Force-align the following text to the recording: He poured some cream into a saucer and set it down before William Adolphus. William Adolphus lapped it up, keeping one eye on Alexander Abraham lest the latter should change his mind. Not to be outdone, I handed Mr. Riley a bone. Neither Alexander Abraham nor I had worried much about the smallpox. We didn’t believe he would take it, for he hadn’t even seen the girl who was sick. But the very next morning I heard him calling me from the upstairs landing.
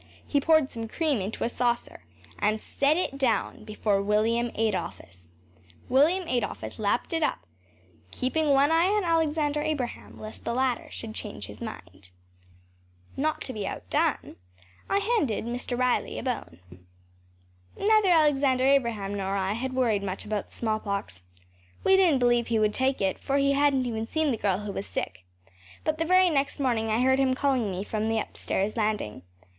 He 0.25 0.41
poured 0.41 0.71
some 0.71 0.87
cream 0.87 1.21
into 1.21 1.43
a 1.43 1.47
saucer 1.47 2.03
and 2.39 2.59
set 2.59 2.97
it 2.97 3.19
down 3.19 3.63
before 3.63 4.01
William 4.01 4.47
Adolphus. 4.55 5.33
William 5.89 6.27
Adolphus 6.27 6.79
lapped 6.79 7.13
it 7.13 7.21
up, 7.21 7.45
keeping 8.09 8.49
one 8.49 8.71
eye 8.71 8.87
on 8.87 9.03
Alexander 9.03 9.61
Abraham 9.61 10.15
lest 10.15 10.43
the 10.43 10.55
latter 10.55 10.89
should 10.89 11.13
change 11.13 11.45
his 11.45 11.61
mind. 11.61 12.09
Not 13.15 13.41
to 13.41 13.53
be 13.53 13.67
outdone, 13.67 14.37
I 14.89 14.97
handed 14.97 15.45
Mr. 15.45 15.77
Riley 15.77 16.17
a 16.17 16.23
bone. 16.23 16.57
Neither 17.77 18.09
Alexander 18.09 18.63
Abraham 18.63 19.13
nor 19.13 19.35
I 19.35 19.53
had 19.53 19.73
worried 19.73 20.01
much 20.01 20.25
about 20.25 20.49
the 20.49 20.55
smallpox. 20.55 21.21
We 21.83 21.95
didn’t 21.95 22.17
believe 22.17 22.47
he 22.47 22.57
would 22.57 22.73
take 22.73 23.01
it, 23.01 23.19
for 23.19 23.37
he 23.37 23.51
hadn’t 23.51 23.85
even 23.85 24.07
seen 24.07 24.31
the 24.31 24.37
girl 24.37 24.61
who 24.65 24.71
was 24.71 24.87
sick. 24.87 25.25
But 25.83 25.99
the 25.99 26.05
very 26.05 26.31
next 26.31 26.59
morning 26.59 26.89
I 26.89 27.01
heard 27.03 27.19
him 27.19 27.35
calling 27.35 27.69
me 27.69 27.83
from 27.83 28.09
the 28.09 28.17
upstairs 28.17 28.75
landing. 28.75 29.21